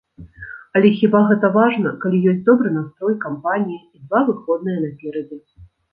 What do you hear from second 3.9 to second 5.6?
і два выходныя наперадзе?!